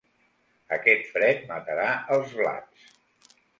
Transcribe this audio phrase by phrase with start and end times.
[0.77, 1.85] Aquest fred matarà
[2.17, 2.91] els blats.